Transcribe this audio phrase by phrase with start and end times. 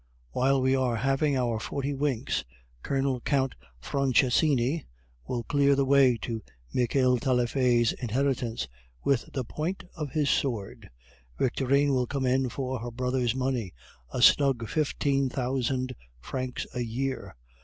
[0.31, 2.43] While we are having our forty winks,
[2.81, 4.87] Colonel Count Franchessini
[5.27, 6.41] will clear the way to
[6.73, 8.67] Michel Taillefer's inheritance
[9.03, 10.89] with the point of his sword.
[11.37, 13.75] Victorine will come in for her brother's money,
[14.11, 17.35] a snug fifteen thousand francs a year.